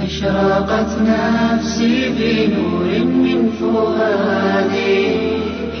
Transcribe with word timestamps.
أشرقت 0.00 0.90
نفسي 1.00 2.08
بنور 2.08 3.04
من 3.04 3.50
فؤادي. 3.60 5.16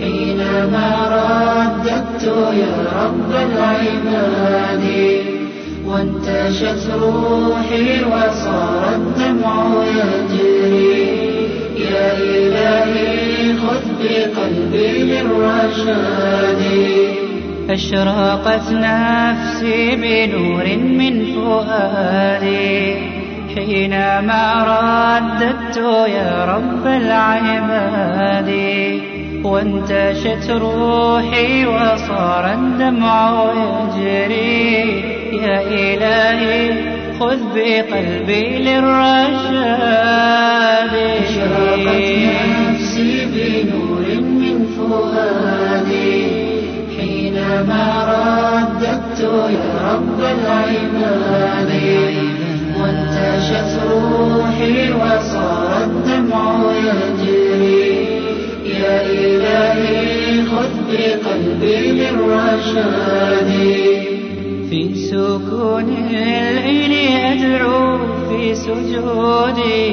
حينما 0.00 0.88
رددت 1.14 2.22
يا 2.52 3.04
رب 3.04 3.30
العباد 3.30 4.84
وانتشت 5.86 6.90
روحي 7.02 8.04
وصار 8.04 8.94
الدمع 8.94 9.84
يجري 9.84 10.98
يا 11.76 12.12
إلهي 12.18 13.54
خذ 13.56 13.84
بقلبي 14.00 14.92
للرشاد. 15.02 16.62
أشرقت 17.70 18.72
نفسي 18.72 19.96
بنور 19.96 20.66
من 20.76 21.24
فؤادي. 21.34 23.07
حينما 23.54 24.44
رددت 24.68 25.76
يا 26.08 26.44
رب 26.44 26.86
العباد 26.86 28.50
وانتشت 29.44 30.50
روحي 30.50 31.66
وصار 31.66 32.52
الدمع 32.54 33.44
يجري. 33.54 34.78
يا 35.42 35.60
إلهي 35.62 36.70
خذ 37.20 37.38
بقلبي 37.54 38.58
للرشاد. 38.58 39.68
أشرقت 40.94 41.88
نفسي 42.60 43.26
بنور 43.26 44.06
من 44.20 44.56
فؤادي. 44.76 46.18
حينما 46.98 47.84
رددت 48.08 49.20
يا 49.20 49.92
رب 49.92 50.20
العباد 50.20 51.70
روحي 54.58 54.92
وصار 54.92 55.84
الدمع 55.84 56.72
يجري. 56.72 58.08
يا 58.66 58.96
إلهي 59.06 60.44
خذ 60.44 60.74
بقلبي 60.90 61.80
للرشاد 61.92 63.50
في 64.70 64.94
سكون 64.94 65.88
العين 66.10 66.92
أدعو 67.16 67.98
في 68.28 68.54
سجودي 68.54 69.84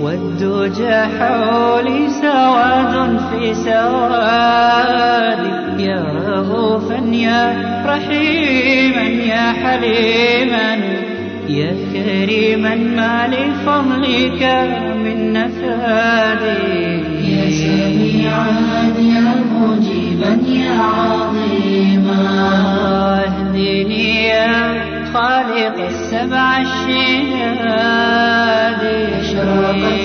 والدجى 0.00 0.98
حولي 1.18 2.00
سواد 2.22 3.20
في 3.30 3.54
سوادي 3.54 5.52
يا 5.82 6.02
رؤوفا 6.26 7.00
يا 7.12 7.42
رحيما 7.86 9.02
يا 9.02 9.52
حليما. 9.52 10.71
يا 11.48 11.76
كريما 11.92 12.74
ما 12.74 13.28
لفضلك 13.28 14.42
من 15.04 15.32
نفادي 15.32 17.02
يا 17.32 17.50
سميعا 17.50 18.46
يا 18.98 19.34
مجيبا 19.60 20.32
يا 20.48 20.72
عظيما. 20.78 22.22
أهدني 23.26 24.26
يا 24.26 24.74
خالق 25.14 25.76
السبع 25.88 26.58
الشهاد. 26.60 28.02
أشرقت 29.20 30.02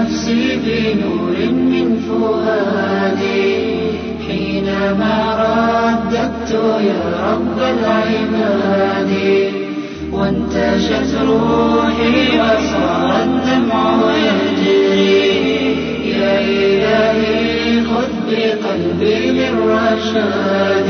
نفسي 0.00 0.42
بنور 0.56 1.36
من 1.52 1.88
فؤادي. 2.08 3.54
حينما 4.28 5.16
رددت 5.40 6.50
يا 6.80 7.02
رب 7.32 7.58
العباد. 7.58 9.35
وانتشت 10.26 11.14
روحي 11.28 12.40
وصار 12.40 13.22
الدمع 13.22 14.00
يجري. 14.16 15.26
يا 16.10 16.40
إلهي 16.40 17.82
خذ 17.84 18.12
بقلبي 18.30 19.30
للرشاد. 19.30 20.88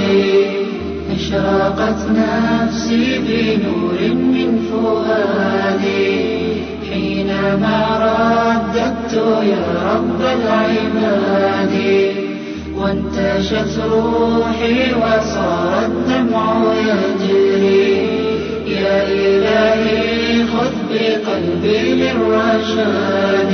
أشرقت 1.17 2.01
نفسي 2.11 3.05
بنور 3.19 4.15
من 4.15 4.51
فؤادي 4.71 6.11
حينما 6.91 7.79
رددت 8.03 9.15
يا 9.43 9.65
رب 9.93 10.21
العباد. 10.21 11.75
وانتشت 12.77 13.81
روحي 13.91 14.95
وصار 14.95 15.85
الدمع 15.85 16.47
يجري. 16.75 17.76
للرشاد 22.67 23.53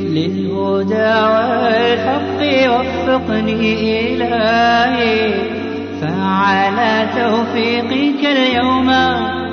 للهدى 0.00 1.12
والحق 1.32 2.40
وفقني 2.74 4.14
إلهي. 4.14 5.34
فعلى 6.00 7.06
توفيقك 7.16 8.22
اليوم 8.24 8.90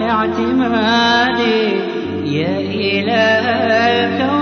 اعتمادي. 0.10 1.64
يا 2.26 2.58
إله 2.60 3.46
الكون 3.50 4.33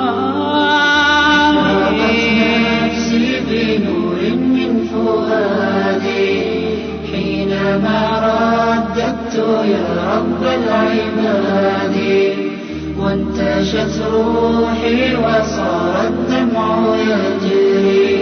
نفسي 2.84 3.40
بنور 3.50 4.20
من 4.36 4.72
فؤادي 4.92 6.30
حينما 7.12 8.00
رددت 8.26 9.34
يا 9.64 9.86
رب 10.12 10.42
العباد 10.42 11.96
وانتشت 12.98 13.94
روحي 14.12 14.98
وصار 15.16 15.94
الدمع 16.08 16.68
يجري. 16.96 18.16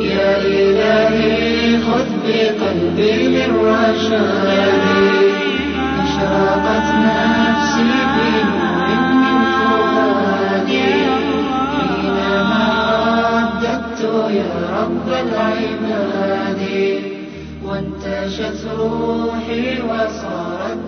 يا 0.00 0.30
إلهي 0.36 1.78
خذ 1.78 2.08
بقلبي 2.26 3.16
للرشاد. 3.28 4.67
يا 14.30 14.52
رب 14.80 15.08
العباد 15.08 16.62
وانتشت 17.64 18.64
روحي 18.78 19.82
وصار 19.82 20.60
الدمع 20.72 20.87